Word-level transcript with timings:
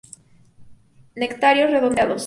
Nectarios 1.15 1.69
redondeados. 1.69 2.19